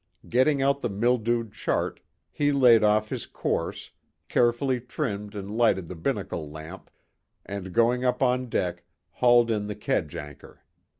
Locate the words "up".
8.03-8.19